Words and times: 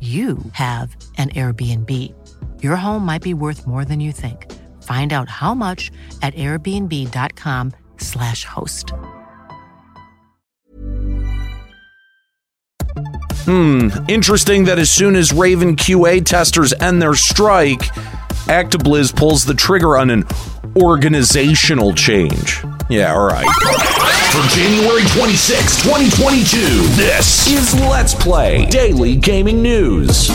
you 0.00 0.38
have 0.52 0.94
an 1.16 1.30
Airbnb. 1.30 2.14
Your 2.62 2.76
home 2.76 3.04
might 3.04 3.22
be 3.22 3.34
worth 3.34 3.66
more 3.66 3.84
than 3.84 3.98
you 3.98 4.12
think. 4.12 4.46
Find 4.84 5.12
out 5.12 5.28
how 5.28 5.54
much 5.54 5.90
at 6.22 6.36
airbnb.com/slash 6.36 8.44
host. 8.44 8.92
Hmm, 13.44 13.88
interesting 14.08 14.62
that 14.64 14.78
as 14.78 14.90
soon 14.90 15.16
as 15.16 15.32
Raven 15.32 15.74
QA 15.74 16.24
testers 16.24 16.72
end 16.74 17.02
their 17.02 17.14
strike, 17.14 17.90
ActiBliz 18.48 19.14
pulls 19.14 19.44
the 19.44 19.52
trigger 19.52 19.98
on 19.98 20.08
an 20.08 20.24
organizational 20.80 21.92
change. 21.92 22.64
Yeah, 22.88 23.12
all 23.12 23.26
right. 23.26 23.44
For 24.32 24.56
January 24.56 25.02
26, 25.08 25.82
2022, 25.82 26.56
this 26.96 27.46
Is 27.46 27.74
Let's 27.80 28.14
Play 28.14 28.64
Daily 28.66 29.16
Gaming 29.16 29.60
News. 29.60 30.28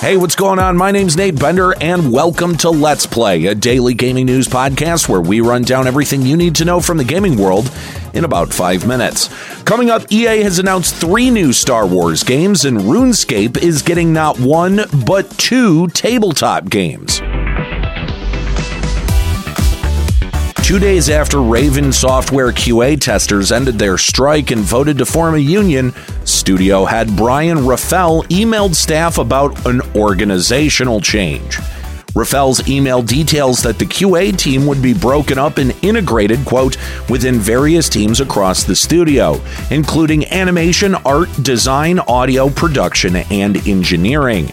Hey, 0.00 0.16
what's 0.16 0.34
going 0.34 0.58
on? 0.58 0.76
My 0.76 0.90
name's 0.90 1.16
Nate 1.16 1.38
Bender, 1.38 1.72
and 1.80 2.12
welcome 2.12 2.56
to 2.56 2.70
Let's 2.70 3.06
Play, 3.06 3.46
a 3.46 3.54
daily 3.54 3.94
gaming 3.94 4.26
news 4.26 4.48
podcast 4.48 5.08
where 5.08 5.20
we 5.20 5.40
run 5.42 5.62
down 5.62 5.86
everything 5.86 6.22
you 6.22 6.36
need 6.36 6.56
to 6.56 6.64
know 6.64 6.80
from 6.80 6.98
the 6.98 7.04
gaming 7.04 7.38
world 7.38 7.70
in 8.14 8.24
about 8.24 8.52
five 8.52 8.86
minutes. 8.86 9.28
Coming 9.64 9.90
up, 9.90 10.10
EA 10.10 10.42
has 10.42 10.58
announced 10.58 10.94
three 10.94 11.30
new 11.30 11.52
Star 11.52 11.86
Wars 11.86 12.22
games, 12.22 12.64
and 12.64 12.78
RuneScape 12.78 13.58
is 13.58 13.82
getting 13.82 14.12
not 14.12 14.38
one, 14.38 14.80
but 15.06 15.30
two 15.38 15.88
tabletop 15.88 16.70
games. 16.70 17.20
Two 20.64 20.78
days 20.78 21.10
after 21.10 21.42
Raven 21.42 21.92
Software 21.92 22.50
QA 22.50 22.98
testers 22.98 23.52
ended 23.52 23.78
their 23.78 23.98
strike 23.98 24.50
and 24.50 24.62
voted 24.62 24.96
to 24.96 25.04
form 25.04 25.34
a 25.34 25.38
union, 25.38 25.92
studio 26.24 26.86
head 26.86 27.14
Brian 27.16 27.66
Raffel 27.66 28.22
emailed 28.30 28.74
staff 28.74 29.18
about 29.18 29.66
an 29.66 29.82
organizational 29.94 31.02
change. 31.02 31.58
Raffel's 32.14 32.68
email 32.68 33.02
details 33.02 33.60
that 33.62 33.80
the 33.80 33.84
QA 33.84 34.36
team 34.36 34.66
would 34.66 34.80
be 34.80 34.94
broken 34.94 35.36
up 35.36 35.58
and 35.58 35.74
integrated, 35.82 36.44
quote, 36.44 36.76
within 37.10 37.40
various 37.40 37.88
teams 37.88 38.20
across 38.20 38.62
the 38.62 38.76
studio, 38.76 39.40
including 39.72 40.24
animation, 40.26 40.94
art, 40.94 41.28
design, 41.42 41.98
audio, 41.98 42.48
production, 42.48 43.16
and 43.16 43.66
engineering. 43.66 44.52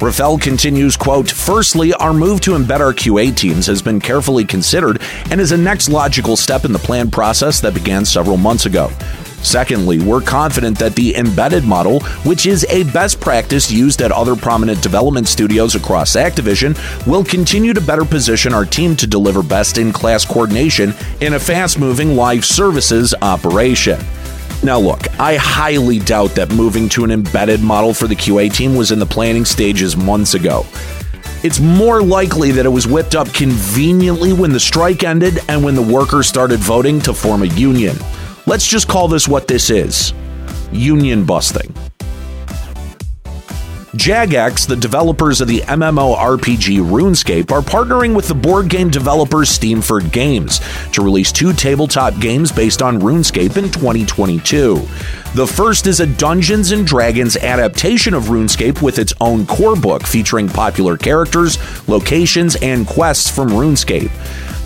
Raffel 0.00 0.36
continues, 0.36 0.96
quote, 0.96 1.30
Firstly, 1.30 1.94
our 1.94 2.12
move 2.12 2.40
to 2.40 2.50
embed 2.50 2.80
our 2.80 2.92
QA 2.92 3.34
teams 3.34 3.66
has 3.66 3.80
been 3.80 4.00
carefully 4.00 4.44
considered 4.44 5.00
and 5.30 5.40
is 5.40 5.52
a 5.52 5.56
next 5.56 5.88
logical 5.88 6.36
step 6.36 6.64
in 6.64 6.72
the 6.72 6.78
planned 6.78 7.12
process 7.12 7.60
that 7.60 7.72
began 7.72 8.04
several 8.04 8.36
months 8.36 8.66
ago. 8.66 8.90
Secondly, 9.42 9.98
we're 9.98 10.20
confident 10.20 10.78
that 10.78 10.94
the 10.94 11.16
embedded 11.16 11.64
model, 11.64 12.00
which 12.24 12.46
is 12.46 12.64
a 12.68 12.84
best 12.84 13.20
practice 13.20 13.70
used 13.70 14.02
at 14.02 14.10
other 14.12 14.34
prominent 14.34 14.82
development 14.82 15.28
studios 15.28 15.74
across 15.74 16.16
Activision, 16.16 16.76
will 17.06 17.24
continue 17.24 17.72
to 17.72 17.80
better 17.80 18.04
position 18.04 18.52
our 18.52 18.64
team 18.64 18.96
to 18.96 19.06
deliver 19.06 19.42
best 19.42 19.78
in 19.78 19.92
class 19.92 20.24
coordination 20.24 20.92
in 21.20 21.34
a 21.34 21.38
fast 21.38 21.78
moving 21.78 22.16
live 22.16 22.44
services 22.44 23.14
operation. 23.22 24.00
Now, 24.62 24.78
look, 24.78 25.06
I 25.20 25.36
highly 25.36 25.98
doubt 25.98 26.30
that 26.36 26.50
moving 26.50 26.88
to 26.90 27.04
an 27.04 27.10
embedded 27.10 27.60
model 27.60 27.92
for 27.92 28.08
the 28.08 28.16
QA 28.16 28.52
team 28.52 28.74
was 28.74 28.90
in 28.90 28.98
the 28.98 29.06
planning 29.06 29.44
stages 29.44 29.96
months 29.96 30.34
ago. 30.34 30.66
It's 31.42 31.60
more 31.60 32.02
likely 32.02 32.50
that 32.52 32.66
it 32.66 32.70
was 32.70 32.86
whipped 32.86 33.14
up 33.14 33.32
conveniently 33.32 34.32
when 34.32 34.52
the 34.52 34.58
strike 34.58 35.04
ended 35.04 35.38
and 35.48 35.62
when 35.62 35.74
the 35.74 35.82
workers 35.82 36.26
started 36.26 36.58
voting 36.58 37.00
to 37.02 37.12
form 37.12 37.42
a 37.42 37.46
union. 37.46 37.96
Let's 38.48 38.66
just 38.66 38.86
call 38.86 39.08
this 39.08 39.26
what 39.26 39.48
this 39.48 39.70
is 39.70 40.12
union 40.70 41.24
busting. 41.24 41.74
Jagex, 43.96 44.68
the 44.68 44.76
developers 44.76 45.40
of 45.40 45.48
the 45.48 45.60
MMORPG 45.62 46.78
RuneScape, 46.78 47.50
are 47.50 47.62
partnering 47.62 48.14
with 48.14 48.28
the 48.28 48.34
board 48.34 48.68
game 48.68 48.88
developers 48.88 49.48
Steamforged 49.48 50.12
Games 50.12 50.60
to 50.92 51.02
release 51.02 51.32
two 51.32 51.52
tabletop 51.52 52.20
games 52.20 52.52
based 52.52 52.82
on 52.82 53.00
RuneScape 53.00 53.56
in 53.56 53.64
2022. 53.64 54.74
The 55.34 55.46
first 55.46 55.86
is 55.88 55.98
a 56.00 56.06
Dungeons 56.06 56.70
and 56.70 56.86
Dragons 56.86 57.36
adaptation 57.36 58.14
of 58.14 58.24
RuneScape 58.24 58.80
with 58.80 58.98
its 59.00 59.14
own 59.20 59.44
core 59.46 59.76
book 59.76 60.04
featuring 60.04 60.48
popular 60.48 60.96
characters, 60.96 61.58
locations, 61.88 62.54
and 62.56 62.86
quests 62.86 63.28
from 63.28 63.48
RuneScape. 63.48 64.12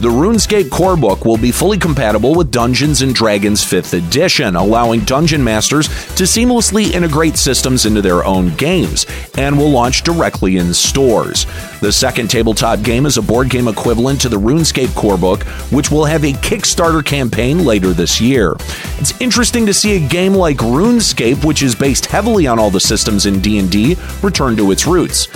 The 0.01 0.09
RuneScape 0.09 0.71
core 0.71 0.97
book 0.97 1.27
will 1.27 1.37
be 1.37 1.53
fully 1.53 1.77
compatible 1.77 2.35
with 2.35 2.51
Dungeons 2.51 3.03
and 3.03 3.15
Dragons 3.15 3.63
5th 3.63 3.93
edition, 3.93 4.57
allowing 4.57 5.01
dungeon 5.01 5.45
masters 5.45 5.89
to 6.15 6.25
seamlessly 6.25 6.93
integrate 6.93 7.37
systems 7.37 7.85
into 7.85 8.01
their 8.01 8.25
own 8.25 8.55
games, 8.57 9.05
and 9.37 9.59
will 9.59 9.69
launch 9.69 10.03
directly 10.03 10.57
in 10.57 10.73
stores. 10.73 11.45
The 11.83 11.93
second 11.93 12.31
tabletop 12.31 12.83
game 12.83 13.05
is 13.05 13.19
a 13.19 13.23
board 13.23 13.51
game 13.51 13.69
equivalent 13.69 14.23
to 14.23 14.31
the 14.31 14.41
RuneScape 14.41 14.95
core 14.95 15.19
book, 15.19 15.43
which 15.71 15.91
will 15.91 16.07
have 16.07 16.25
a 16.25 16.33
Kickstarter 16.33 17.05
campaign 17.05 17.67
later 17.67 17.89
this 17.89 18.23
year. 18.23 18.57
It's 18.97 19.21
interesting 19.21 19.67
to 19.67 19.75
see 19.75 19.97
a 20.03 20.09
game 20.09 20.33
like 20.33 20.57
RuneScape, 20.57 21.45
which 21.45 21.63
is 21.63 21.75
based 21.75 22.07
heavily 22.07 22.47
on 22.47 22.59
all 22.59 22.71
the 22.71 22.81
systems 22.81 23.27
in 23.27 23.41
D&D, 23.41 23.99
return 24.23 24.57
to 24.57 24.71
its 24.71 24.87
roots. 24.87 25.29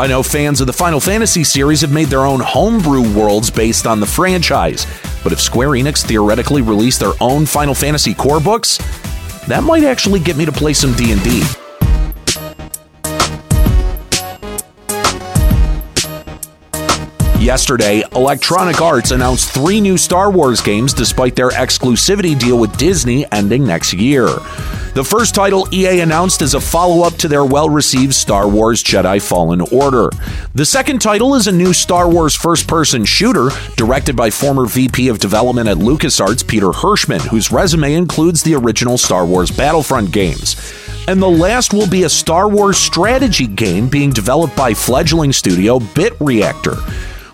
I 0.00 0.06
know 0.06 0.22
fans 0.22 0.62
of 0.62 0.66
the 0.66 0.72
Final 0.72 0.98
Fantasy 0.98 1.44
series 1.44 1.82
have 1.82 1.92
made 1.92 2.08
their 2.08 2.24
own 2.24 2.40
homebrew 2.40 3.14
worlds 3.14 3.50
based 3.50 3.86
on 3.86 4.00
the 4.00 4.06
franchise, 4.06 4.86
but 5.22 5.30
if 5.30 5.38
Square 5.38 5.72
Enix 5.72 6.02
theoretically 6.02 6.62
released 6.62 7.00
their 7.00 7.12
own 7.20 7.44
Final 7.44 7.74
Fantasy 7.74 8.14
core 8.14 8.40
books, 8.40 8.78
that 9.46 9.62
might 9.62 9.84
actually 9.84 10.18
get 10.18 10.38
me 10.38 10.46
to 10.46 10.52
play 10.52 10.72
some 10.72 10.94
D&D. 10.94 11.42
Yesterday, 17.38 18.02
Electronic 18.14 18.80
Arts 18.80 19.10
announced 19.10 19.50
three 19.50 19.82
new 19.82 19.98
Star 19.98 20.30
Wars 20.30 20.62
games 20.62 20.94
despite 20.94 21.36
their 21.36 21.50
exclusivity 21.50 22.38
deal 22.38 22.58
with 22.58 22.74
Disney 22.78 23.30
ending 23.32 23.66
next 23.66 23.92
year. 23.92 24.28
The 24.92 25.04
first 25.04 25.36
title 25.36 25.68
EA 25.72 26.00
announced 26.00 26.42
is 26.42 26.54
a 26.54 26.60
follow 26.60 27.06
up 27.06 27.14
to 27.18 27.28
their 27.28 27.44
well 27.44 27.70
received 27.70 28.12
Star 28.12 28.48
Wars 28.48 28.82
Jedi 28.82 29.22
Fallen 29.22 29.60
Order. 29.60 30.10
The 30.54 30.66
second 30.66 31.00
title 31.00 31.36
is 31.36 31.46
a 31.46 31.52
new 31.52 31.72
Star 31.72 32.10
Wars 32.10 32.34
first 32.34 32.66
person 32.66 33.04
shooter 33.04 33.50
directed 33.76 34.16
by 34.16 34.30
former 34.30 34.66
VP 34.66 35.06
of 35.06 35.20
Development 35.20 35.68
at 35.68 35.76
LucasArts 35.76 36.46
Peter 36.46 36.70
Hirschmann, 36.70 37.20
whose 37.20 37.52
resume 37.52 37.94
includes 37.94 38.42
the 38.42 38.56
original 38.56 38.98
Star 38.98 39.24
Wars 39.24 39.52
Battlefront 39.52 40.10
games. 40.10 40.56
And 41.06 41.22
the 41.22 41.30
last 41.30 41.72
will 41.72 41.88
be 41.88 42.02
a 42.02 42.08
Star 42.08 42.48
Wars 42.48 42.76
strategy 42.76 43.46
game 43.46 43.88
being 43.88 44.10
developed 44.10 44.56
by 44.56 44.74
fledgling 44.74 45.32
studio 45.32 45.78
Bit 45.78 46.14
Reactor. 46.18 46.74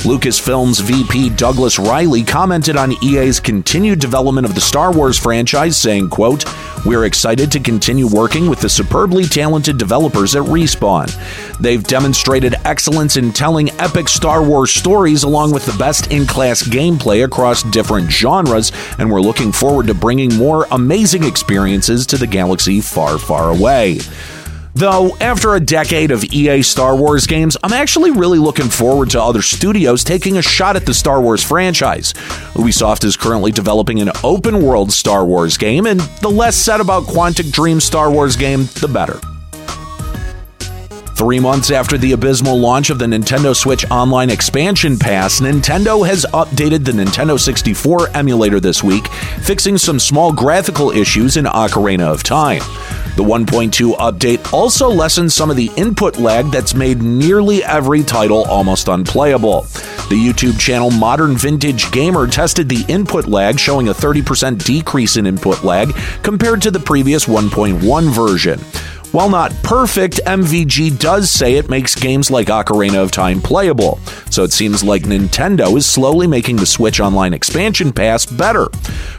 Lucasfilm's 0.07 0.79
VP 0.79 1.31
Douglas 1.31 1.81
Reilly 1.81 2.23
commented 2.23 2.77
on 2.77 2.93
EA's 3.03 3.41
continued 3.41 3.99
development 3.99 4.47
of 4.47 4.55
the 4.55 4.61
Star 4.61 4.93
Wars 4.93 5.19
franchise, 5.19 5.77
saying, 5.77 6.11
quote, 6.11 6.45
We're 6.85 7.07
excited 7.07 7.51
to 7.51 7.59
continue 7.59 8.07
working 8.07 8.49
with 8.49 8.61
the 8.61 8.69
superbly 8.69 9.25
talented 9.25 9.79
developers 9.79 10.37
at 10.37 10.45
Respawn. 10.45 11.11
They've 11.59 11.83
demonstrated 11.83 12.55
excellence 12.65 13.17
in 13.17 13.33
telling 13.33 13.71
epic 13.81 14.09
Star 14.09 14.45
Wars 14.45 14.73
stories 14.73 15.25
along 15.25 15.51
with 15.53 15.67
the 15.67 15.77
best 15.77 16.13
in 16.13 16.25
class 16.25 16.63
gameplay 16.63 17.25
across 17.25 17.65
different 17.65 18.09
genres, 18.09 18.71
and 19.01 19.11
we're 19.11 19.21
looking 19.21 19.51
forward 19.51 19.89
to 19.89 19.95
bringing 19.95 20.33
more 20.37 20.69
amazing 20.71 21.25
experiences 21.25 22.07
to 22.07 22.17
the 22.17 22.29
galaxy 22.29 22.81
far, 22.81 23.19
far 23.19 23.51
away. 23.51 23.99
Though, 24.77 25.17
after 25.23 25.55
a 25.55 25.61
decade 25.61 26.11
of 26.11 26.23
EA 26.23 26.61
Star 26.61 26.95
Wars 26.95 27.27
games, 27.27 27.57
I'm 27.65 27.73
actually 27.73 28.11
really 28.11 28.39
looking 28.39 28.69
forward 28.69 29.09
to 29.13 29.23
other 29.23 29.41
studios 29.41 30.05
taking 30.05 30.37
a 30.37 30.43
shot 30.43 30.77
at 30.77 30.85
the 30.85 30.93
Star 30.93 31.19
Wars 31.19 31.43
franchise. 31.43 32.13
Ubisoft 32.53 33.03
is 33.03 33.17
currently 33.17 33.51
developing 33.51 34.03
an 34.03 34.11
open 34.23 34.63
world 34.63 34.93
Star 34.93 35.25
Wars 35.25 35.57
game, 35.57 35.87
and 35.87 36.01
the 36.21 36.29
less 36.29 36.57
said 36.57 36.83
about 36.83 37.05
Quantic 37.05 37.51
Dream 37.53 37.81
Star 37.81 38.11
Wars 38.11 38.37
game, 38.37 38.69
the 38.83 38.91
better. 38.93 39.19
Three 41.15 41.41
months 41.41 41.71
after 41.71 41.97
the 41.97 42.13
abysmal 42.13 42.61
launch 42.61 42.91
of 42.91 42.99
the 42.99 43.07
Nintendo 43.07 43.57
Switch 43.57 43.91
Online 43.91 44.29
Expansion 44.29 44.99
Pass, 44.99 45.41
Nintendo 45.41 46.07
has 46.07 46.27
updated 46.35 46.85
the 46.85 46.93
Nintendo 46.93 47.41
64 47.41 48.11
emulator 48.15 48.61
this 48.61 48.85
week, 48.85 49.09
fixing 49.41 49.79
some 49.79 49.99
small 49.99 50.35
graphical 50.35 50.91
issues 50.91 51.39
in 51.39 51.47
Ocarina 51.47 52.13
of 52.13 52.23
Time. 52.23 52.61
The 53.17 53.25
1.2 53.25 53.97
update 53.97 54.53
also 54.53 54.91
lessens 54.91 55.33
some 55.33 55.49
of 55.51 55.57
the 55.57 55.71
input 55.79 56.19
lag 56.19 56.51
that's 56.51 56.75
made 56.75 57.01
nearly 57.01 57.65
every 57.65 58.03
title 58.03 58.45
almost 58.45 58.89
unplayable. 58.89 59.63
The 60.11 60.23
YouTube 60.23 60.61
channel 60.61 60.91
Modern 60.91 61.35
Vintage 61.35 61.91
Gamer 61.93 62.27
tested 62.27 62.69
the 62.69 62.85
input 62.89 63.27
lag, 63.27 63.59
showing 63.59 63.89
a 63.89 63.95
30% 63.95 64.63
decrease 64.65 65.17
in 65.17 65.27
input 65.27 65.65
lag 65.65 65.97
compared 66.23 66.61
to 66.61 66.71
the 66.71 66.79
previous 66.79 67.25
1.1 67.25 68.11
version. 68.11 68.61
While 69.13 69.31
not 69.31 69.55
perfect, 69.63 70.21
MVG 70.27 70.99
does 70.99 71.31
say 71.31 71.55
it 71.55 71.71
makes 71.71 71.95
games 71.95 72.31
like 72.31 72.49
Ocarina 72.49 73.03
of 73.03 73.11
Time 73.11 73.41
playable, 73.41 73.99
so 74.31 74.43
it 74.43 74.53
seems 74.53 74.85
like 74.85 75.05
Nintendo 75.05 75.75
is 75.77 75.87
slowly 75.87 76.27
making 76.27 76.57
the 76.57 76.67
Switch 76.67 77.01
Online 77.01 77.33
expansion 77.33 77.93
pass 77.93 78.27
better. 78.27 78.67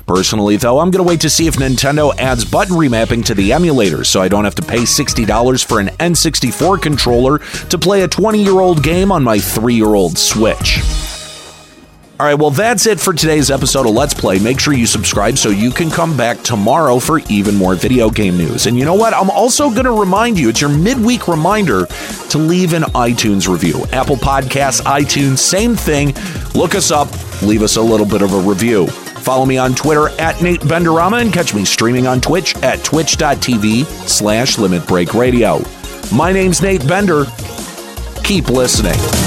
Personally, 0.05 0.57
though, 0.57 0.79
I'm 0.79 0.91
going 0.91 1.03
to 1.03 1.07
wait 1.09 1.21
to 1.21 1.29
see 1.29 1.47
if 1.47 1.55
Nintendo 1.55 2.15
adds 2.19 2.45
button 2.45 2.75
remapping 2.75 3.25
to 3.25 3.33
the 3.33 3.51
emulator 3.51 4.03
so 4.03 4.21
I 4.21 4.27
don't 4.27 4.43
have 4.43 4.55
to 4.55 4.61
pay 4.61 4.81
$60 4.81 5.65
for 5.65 5.79
an 5.79 5.87
N64 5.87 6.81
controller 6.81 7.39
to 7.69 7.77
play 7.77 8.03
a 8.03 8.07
20 8.07 8.43
year 8.43 8.59
old 8.59 8.83
game 8.83 9.11
on 9.11 9.23
my 9.23 9.39
3 9.39 9.73
year 9.73 9.95
old 9.95 10.17
Switch. 10.17 10.79
All 12.19 12.25
right, 12.25 12.33
well, 12.33 12.49
that's 12.49 12.87
it 12.87 12.99
for 12.99 13.13
today's 13.13 13.51
episode 13.51 13.85
of 13.85 13.93
Let's 13.93 14.15
Play. 14.15 14.39
Make 14.39 14.59
sure 14.59 14.73
you 14.73 14.87
subscribe 14.87 15.37
so 15.37 15.49
you 15.49 15.69
can 15.69 15.91
come 15.91 16.17
back 16.17 16.41
tomorrow 16.41 16.97
for 16.97 17.19
even 17.29 17.53
more 17.53 17.75
video 17.75 18.09
game 18.09 18.35
news. 18.37 18.65
And 18.65 18.75
you 18.75 18.85
know 18.85 18.95
what? 18.95 19.13
I'm 19.13 19.29
also 19.29 19.69
going 19.69 19.85
to 19.85 19.91
remind 19.91 20.39
you, 20.39 20.49
it's 20.49 20.59
your 20.59 20.71
midweek 20.71 21.27
reminder 21.27 21.85
to 21.85 22.37
leave 22.39 22.73
an 22.73 22.81
iTunes 22.95 23.47
review. 23.47 23.85
Apple 23.91 24.15
Podcasts, 24.15 24.81
iTunes, 24.81 25.37
same 25.37 25.75
thing. 25.75 26.15
Look 26.55 26.73
us 26.73 26.89
up, 26.89 27.07
leave 27.43 27.61
us 27.61 27.75
a 27.75 27.81
little 27.83 28.07
bit 28.07 28.23
of 28.23 28.33
a 28.33 28.39
review. 28.39 28.87
Follow 28.87 29.45
me 29.45 29.59
on 29.59 29.75
Twitter 29.75 30.09
at 30.19 30.41
Nate 30.41 30.61
Benderama 30.61 31.21
and 31.21 31.31
catch 31.31 31.53
me 31.53 31.65
streaming 31.65 32.07
on 32.07 32.19
Twitch 32.19 32.55
at 32.63 32.83
twitch.tv 32.83 33.85
slash 34.07 34.57
Limit 34.57 34.87
Break 34.87 35.13
Radio. 35.13 35.61
My 36.11 36.31
name's 36.31 36.63
Nate 36.63 36.87
Bender. 36.87 37.25
Keep 38.23 38.49
listening. 38.49 39.26